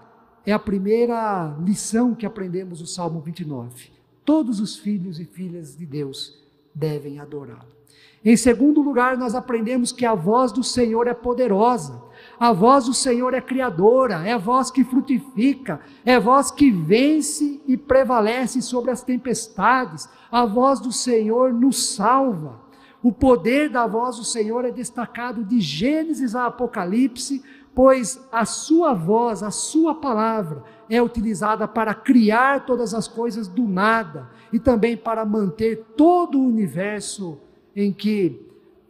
é 0.45 0.53
a 0.53 0.59
primeira 0.59 1.57
lição 1.65 2.15
que 2.15 2.27
aprendemos 2.27 2.81
do 2.81 2.87
Salmo 2.87 3.21
29. 3.21 3.91
Todos 4.25 4.61
os 4.61 4.77
filhos 4.77 5.19
e 5.19 5.25
filhas 5.25 5.77
de 5.77 5.87
Deus 5.87 6.39
devem 6.75 7.19
adorá-lo. 7.19 7.76
Em 8.25 8.37
segundo 8.37 8.81
lugar, 8.81 9.17
nós 9.17 9.35
aprendemos 9.35 9.93
que 9.93 10.05
a 10.05 10.15
voz 10.15 10.51
do 10.51 10.63
Senhor 10.63 11.07
é 11.07 11.15
poderosa. 11.15 12.03
A 12.41 12.53
voz 12.53 12.87
do 12.87 12.95
Senhor 12.95 13.35
é 13.35 13.41
criadora, 13.41 14.27
é 14.27 14.33
a 14.33 14.39
voz 14.39 14.71
que 14.71 14.85
frutifica, 14.85 15.81
é 16.05 16.17
a 16.17 16.21
voz 16.21 16.51
que 16.51 16.71
vence 16.71 17.61
e 17.67 17.77
prevalece 17.77 18.61
sobre 18.61 18.91
as 18.91 19.03
tempestades. 19.03 20.09
A 20.31 20.45
voz 20.45 20.81
do 20.81 20.91
Senhor 20.91 21.53
nos 21.53 21.95
salva. 21.95 22.67
O 23.03 23.13
poder 23.13 23.69
da 23.69 23.87
voz 23.87 24.17
do 24.17 24.25
Senhor 24.25 24.65
é 24.65 24.71
destacado 24.71 25.45
de 25.45 25.61
Gênesis 25.61 26.35
a 26.35 26.47
Apocalipse, 26.47 27.43
pois 27.73 28.21
a 28.33 28.45
sua 28.45 28.95
voz, 28.95 29.43
a 29.43 29.51
sua 29.51 29.95
palavra 29.95 30.65
é 30.89 31.01
utilizada 31.01 31.69
para 31.69 31.95
criar 31.95 32.65
todas 32.65 32.95
as 32.95 33.07
coisas 33.07 33.47
do 33.47 33.69
nada 33.69 34.31
e 34.53 34.59
também 34.59 34.97
para 34.97 35.25
manter 35.25 35.85
todo 35.97 36.39
o 36.39 36.47
universo 36.47 37.39
em 37.77 37.93
que 37.93 38.41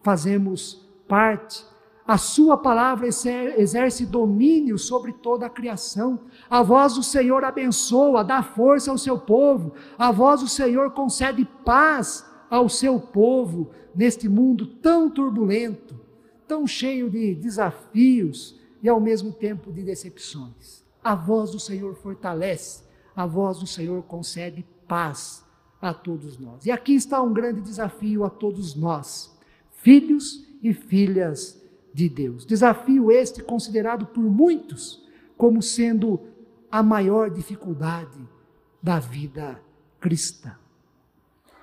fazemos 0.00 0.86
parte. 1.08 1.64
A 2.06 2.16
sua 2.16 2.56
palavra 2.56 3.08
exerce 3.08 4.06
domínio 4.06 4.78
sobre 4.78 5.12
toda 5.12 5.46
a 5.46 5.50
criação. 5.50 6.20
A 6.48 6.62
voz 6.62 6.94
do 6.94 7.02
Senhor 7.02 7.42
abençoa, 7.42 8.22
dá 8.22 8.44
força 8.44 8.92
ao 8.92 8.96
seu 8.96 9.18
povo. 9.18 9.72
A 9.98 10.12
voz 10.12 10.40
do 10.40 10.48
Senhor 10.48 10.92
concede 10.92 11.44
paz 11.64 12.24
ao 12.48 12.68
seu 12.68 13.00
povo 13.00 13.70
neste 13.92 14.28
mundo 14.28 14.66
tão 14.66 15.10
turbulento, 15.10 15.98
tão 16.46 16.64
cheio 16.64 17.10
de 17.10 17.34
desafios 17.34 18.56
e 18.80 18.88
ao 18.88 19.00
mesmo 19.00 19.32
tempo 19.32 19.72
de 19.72 19.82
decepções. 19.82 20.84
A 21.02 21.16
voz 21.16 21.50
do 21.50 21.58
Senhor 21.58 21.96
fortalece, 21.96 22.84
a 23.16 23.26
voz 23.26 23.58
do 23.58 23.66
Senhor 23.66 24.00
concede 24.04 24.64
paz 24.86 25.45
a 25.88 25.94
todos 25.94 26.38
nós. 26.38 26.66
E 26.66 26.70
aqui 26.70 26.94
está 26.94 27.20
um 27.22 27.32
grande 27.32 27.60
desafio 27.60 28.24
a 28.24 28.30
todos 28.30 28.74
nós, 28.74 29.36
filhos 29.70 30.46
e 30.62 30.72
filhas 30.72 31.62
de 31.92 32.08
Deus. 32.08 32.44
Desafio 32.44 33.10
este 33.10 33.42
considerado 33.42 34.06
por 34.06 34.24
muitos 34.24 35.04
como 35.36 35.62
sendo 35.62 36.20
a 36.70 36.82
maior 36.82 37.30
dificuldade 37.30 38.18
da 38.82 38.98
vida 38.98 39.60
cristã 40.00 40.56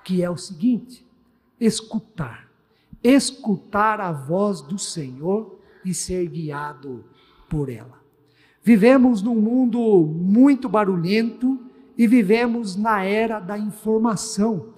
que 0.04 0.22
é 0.22 0.30
o 0.30 0.36
seguinte: 0.36 1.04
escutar. 1.58 2.52
Escutar 3.02 4.00
a 4.00 4.12
voz 4.12 4.62
do 4.62 4.78
Senhor 4.78 5.58
e 5.84 5.92
ser 5.92 6.26
guiado 6.26 7.04
por 7.50 7.68
ela. 7.68 8.02
Vivemos 8.62 9.20
num 9.20 9.34
mundo 9.34 10.06
muito 10.06 10.70
barulhento 10.70 11.60
e 11.96 12.06
vivemos 12.06 12.76
na 12.76 13.02
era 13.02 13.40
da 13.40 13.58
informação, 13.58 14.74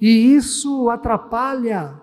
e 0.00 0.34
isso 0.34 0.88
atrapalha 0.90 2.00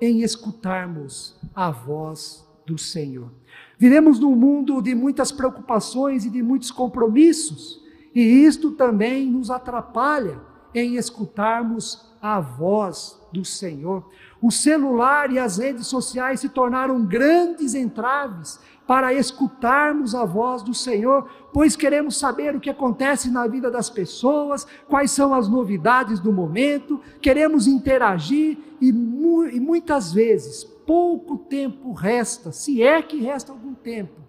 em 0.00 0.22
escutarmos 0.22 1.36
a 1.54 1.70
voz 1.70 2.46
do 2.66 2.76
Senhor. 2.76 3.30
Vivemos 3.78 4.18
num 4.18 4.34
mundo 4.34 4.82
de 4.82 4.94
muitas 4.94 5.32
preocupações 5.32 6.24
e 6.24 6.30
de 6.30 6.42
muitos 6.42 6.70
compromissos, 6.70 7.82
e 8.14 8.20
isto 8.20 8.72
também 8.72 9.30
nos 9.30 9.50
atrapalha 9.50 10.40
em 10.74 10.96
escutarmos 10.96 12.06
a 12.20 12.40
voz 12.40 13.18
do 13.32 13.44
Senhor. 13.44 14.08
O 14.40 14.52
celular 14.52 15.32
e 15.32 15.38
as 15.38 15.58
redes 15.58 15.88
sociais 15.88 16.40
se 16.40 16.48
tornaram 16.48 17.04
grandes 17.04 17.74
entraves 17.74 18.60
para 18.86 19.12
escutarmos 19.12 20.14
a 20.14 20.24
voz 20.24 20.62
do 20.62 20.72
Senhor, 20.72 21.28
pois 21.52 21.74
queremos 21.74 22.16
saber 22.16 22.54
o 22.54 22.60
que 22.60 22.70
acontece 22.70 23.30
na 23.30 23.46
vida 23.46 23.70
das 23.70 23.90
pessoas, 23.90 24.66
quais 24.88 25.10
são 25.10 25.34
as 25.34 25.48
novidades 25.48 26.20
do 26.20 26.32
momento, 26.32 27.00
queremos 27.20 27.66
interagir 27.66 28.56
e, 28.80 28.92
mu 28.92 29.44
e 29.44 29.60
muitas 29.60 30.12
vezes 30.12 30.64
pouco 30.64 31.36
tempo 31.36 31.92
resta, 31.92 32.50
se 32.50 32.82
é 32.82 33.02
que 33.02 33.20
resta 33.20 33.52
algum 33.52 33.74
tempo, 33.74 34.22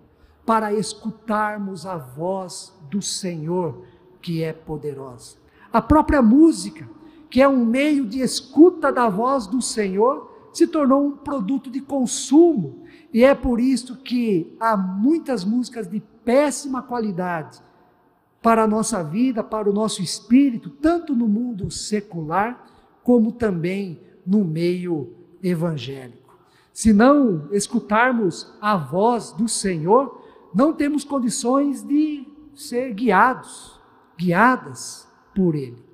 para 0.45 0.74
escutarmos 0.74 1.86
a 1.86 1.95
voz 1.95 2.74
do 2.89 3.02
Senhor, 3.02 3.86
que 4.22 4.43
é 4.43 4.52
poderosa. 4.52 5.38
A 5.72 5.82
própria 5.82 6.22
música 6.22 6.89
que 7.29 7.41
é 7.41 7.47
um 7.47 7.63
meio 7.63 8.05
de 8.05 8.21
escuta 8.21 8.91
da 8.91 9.07
voz 9.07 9.45
do 9.45 9.61
Senhor, 9.61 10.29
se 10.51 10.65
tornou 10.67 11.05
um 11.05 11.11
produto 11.11 11.69
de 11.69 11.79
consumo. 11.79 12.83
E 13.13 13.23
é 13.23 13.35
por 13.35 13.59
isso 13.59 13.97
que 13.97 14.55
há 14.59 14.75
muitas 14.75 15.43
músicas 15.43 15.87
de 15.87 15.99
péssima 16.23 16.81
qualidade 16.81 17.61
para 18.41 18.63
a 18.63 18.67
nossa 18.67 19.03
vida, 19.03 19.43
para 19.43 19.69
o 19.69 19.73
nosso 19.73 20.01
espírito, 20.01 20.69
tanto 20.69 21.15
no 21.15 21.27
mundo 21.27 21.69
secular, 21.69 22.65
como 23.03 23.31
também 23.31 23.99
no 24.25 24.43
meio 24.43 25.13
evangélico. 25.41 26.37
Se 26.71 26.93
não 26.93 27.49
escutarmos 27.51 28.53
a 28.61 28.77
voz 28.77 29.31
do 29.31 29.47
Senhor, 29.47 30.23
não 30.53 30.73
temos 30.73 31.03
condições 31.03 31.83
de 31.83 32.27
ser 32.55 32.93
guiados, 32.93 33.79
guiadas 34.17 35.07
por 35.35 35.55
Ele. 35.55 35.88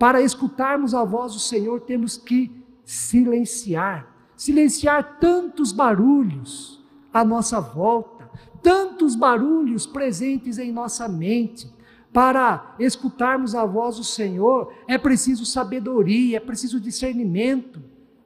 Para 0.00 0.20
escutarmos 0.20 0.94
a 0.96 1.04
voz 1.04 1.34
do 1.34 1.38
Senhor, 1.38 1.82
temos 1.82 2.16
que 2.16 2.50
silenciar 2.84 4.10
silenciar 4.40 5.18
tantos 5.20 5.70
barulhos 5.70 6.82
à 7.12 7.22
nossa 7.22 7.60
volta, 7.60 8.30
tantos 8.62 9.14
barulhos 9.14 9.86
presentes 9.86 10.56
em 10.56 10.72
nossa 10.72 11.06
mente. 11.06 11.70
Para 12.10 12.74
escutarmos 12.78 13.54
a 13.54 13.66
voz 13.66 13.98
do 13.98 14.04
Senhor, 14.04 14.72
é 14.88 14.96
preciso 14.96 15.44
sabedoria, 15.44 16.38
é 16.38 16.40
preciso 16.40 16.80
discernimento, 16.80 17.82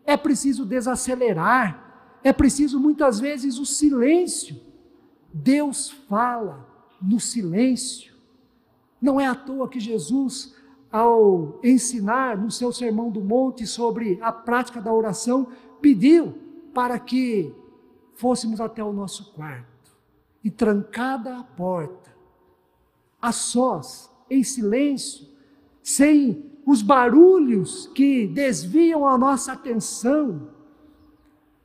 é 0.07 0.17
preciso 0.17 0.65
desacelerar, 0.65 2.21
é 2.23 2.33
preciso 2.33 2.79
muitas 2.79 3.19
vezes 3.19 3.59
o 3.59 3.67
silêncio. 3.67 4.57
Deus 5.33 5.91
fala 6.09 6.65
no 7.03 7.19
silêncio. 7.19 8.15
Não 9.03 9.21
é 9.21 9.27
à 9.27 9.35
toa 9.35 9.69
que 9.69 9.81
Jesus 9.81 10.54
ao 10.95 11.59
ensinar 11.65 12.39
no 12.39 12.53
seu 12.53 12.73
Sermão 12.73 13.11
do 13.11 13.21
Monte 13.21 13.67
sobre 13.67 14.17
a 14.23 14.31
prática 14.31 14.81
da 14.81 14.95
oração, 14.95 15.49
pediu 15.81 16.39
para 16.73 17.01
que 17.01 17.53
fôssemos 18.15 18.61
até 18.61 18.85
o 18.85 18.93
nosso 18.93 19.33
quarto 19.33 19.91
e 20.45 20.53
trancada 20.53 21.37
a 21.37 21.43
porta, 21.43 22.15
a 23.21 23.33
sós, 23.33 24.09
em 24.31 24.45
silêncio, 24.45 25.27
sem 25.83 26.49
os 26.65 26.81
barulhos 26.81 27.89
que 27.89 28.29
desviam 28.29 29.05
a 29.05 29.19
nossa 29.19 29.51
atenção 29.51 30.49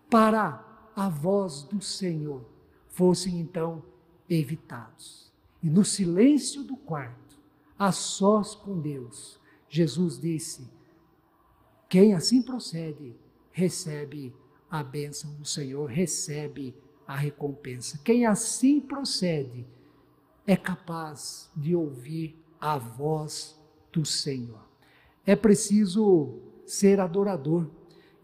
para 0.09 0.65
a 0.95 1.07
voz 1.07 1.61
do 1.61 1.79
Senhor, 1.83 2.43
fossem 2.87 3.39
então 3.39 3.83
evitados. 4.27 5.31
E 5.61 5.69
no 5.69 5.85
silêncio 5.85 6.63
do 6.63 6.75
quarto, 6.75 7.28
a 7.79 7.93
sós 7.93 8.53
com 8.53 8.77
Deus. 8.77 9.39
Jesus 9.69 10.19
disse: 10.19 10.69
Quem 11.87 12.13
assim 12.13 12.41
procede, 12.41 13.15
recebe 13.51 14.35
a 14.69 14.83
bênção 14.83 15.33
do 15.35 15.45
Senhor, 15.45 15.85
recebe 15.89 16.75
a 17.07 17.15
recompensa. 17.15 17.97
Quem 18.03 18.25
assim 18.25 18.81
procede 18.81 19.65
é 20.45 20.57
capaz 20.57 21.49
de 21.55 21.73
ouvir 21.73 22.37
a 22.59 22.77
voz 22.77 23.57
do 23.91 24.05
Senhor. 24.05 24.67
É 25.25 25.35
preciso 25.35 26.39
ser 26.65 26.99
adorador 26.99 27.67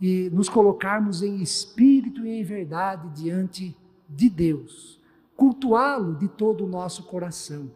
e 0.02 0.30
nos 0.32 0.50
colocarmos 0.50 1.22
em 1.22 1.42
espírito 1.42 2.26
e 2.26 2.30
em 2.30 2.44
verdade 2.44 3.10
diante 3.10 3.76
de 4.08 4.30
Deus, 4.30 5.02
cultuá-lo 5.36 6.16
de 6.16 6.28
todo 6.28 6.66
o 6.66 6.68
nosso 6.68 7.04
coração, 7.04 7.72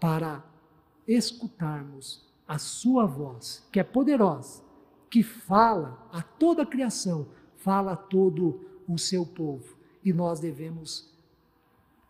para 0.00 0.42
escutarmos 1.06 2.24
a 2.46 2.58
sua 2.58 3.06
voz, 3.06 3.66
que 3.72 3.80
é 3.80 3.84
poderosa, 3.84 4.62
que 5.10 5.22
fala 5.22 6.08
a 6.12 6.22
toda 6.22 6.62
a 6.62 6.66
criação, 6.66 7.26
fala 7.56 7.92
a 7.92 7.96
todo 7.96 8.60
o 8.88 8.98
seu 8.98 9.24
povo. 9.24 9.76
E 10.04 10.12
nós 10.12 10.40
devemos 10.40 11.12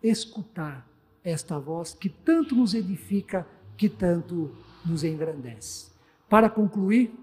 escutar 0.03 0.89
esta 1.23 1.59
voz 1.59 1.95
que 1.95 2.09
tanto 2.09 2.55
nos 2.55 2.75
edifica, 2.75 3.47
que 3.77 3.89
tanto 3.89 4.55
nos 4.85 5.05
engrandece. 5.05 5.91
Para 6.29 6.51
concluir, 6.51 7.15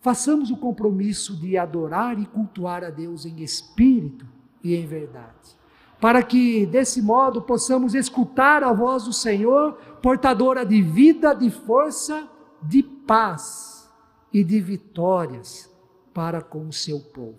façamos 0.00 0.50
o 0.50 0.56
compromisso 0.56 1.36
de 1.36 1.56
adorar 1.56 2.18
e 2.18 2.26
cultuar 2.26 2.84
a 2.84 2.90
Deus 2.90 3.24
em 3.24 3.42
espírito 3.42 4.26
e 4.62 4.74
em 4.74 4.86
verdade, 4.86 5.56
para 6.02 6.20
que 6.20 6.66
desse 6.66 7.00
modo 7.00 7.40
possamos 7.40 7.94
escutar 7.94 8.64
a 8.64 8.72
voz 8.72 9.04
do 9.04 9.12
Senhor, 9.12 9.74
portadora 10.02 10.66
de 10.66 10.82
vida, 10.82 11.32
de 11.32 11.48
força, 11.48 12.28
de 12.60 12.82
paz 12.82 13.88
e 14.32 14.42
de 14.42 14.60
vitórias 14.60 15.70
para 16.12 16.42
com 16.42 16.66
o 16.66 16.72
seu 16.72 16.98
povo. 16.98 17.38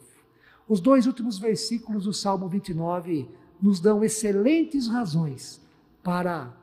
Os 0.65 0.79
dois 0.79 1.05
últimos 1.07 1.37
versículos 1.37 2.05
do 2.05 2.13
Salmo 2.13 2.47
29 2.47 3.29
nos 3.61 3.81
dão 3.81 4.01
excelentes 4.01 4.87
razões 4.87 5.61
para 6.01 6.55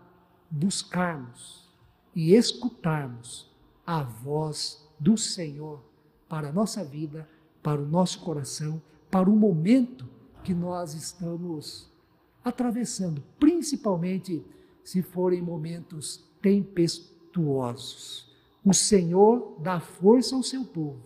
buscarmos 0.51 1.69
e 2.17 2.35
escutarmos 2.35 3.47
a 3.87 4.03
voz 4.03 4.89
do 4.99 5.19
Senhor 5.19 5.85
para 6.27 6.49
a 6.49 6.53
nossa 6.53 6.83
vida, 6.83 7.29
para 7.63 7.79
o 7.79 7.87
nosso 7.87 8.21
coração, 8.21 8.81
para 9.11 9.29
o 9.29 9.37
momento 9.37 10.09
que 10.43 10.55
nós 10.55 10.95
estamos 10.95 11.91
atravessando, 12.45 13.23
principalmente 13.39 14.45
se 14.83 15.03
forem 15.03 15.43
momentos 15.43 16.25
tempestuosos. 16.41 18.29
O 18.65 18.75
Senhor 18.75 19.57
dá 19.61 19.81
força 19.81 20.35
ao 20.35 20.43
seu 20.43 20.65
povo, 20.65 21.03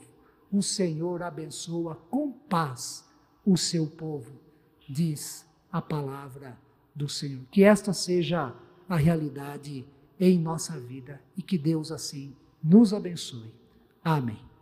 o 0.52 0.62
Senhor 0.62 1.22
abençoa 1.22 1.96
com 2.10 2.30
paz 2.30 3.04
o 3.44 3.56
seu 3.56 3.86
povo, 3.86 4.32
diz 4.88 5.46
a 5.70 5.82
palavra 5.82 6.58
do 6.94 7.08
Senhor. 7.08 7.44
Que 7.50 7.64
esta 7.64 7.92
seja 7.92 8.54
a 8.88 8.96
realidade 8.96 9.84
em 10.18 10.38
nossa 10.38 10.78
vida 10.78 11.20
e 11.36 11.42
que 11.42 11.58
Deus 11.58 11.90
assim 11.90 12.34
nos 12.62 12.94
abençoe. 12.94 13.52
Amém. 14.02 14.53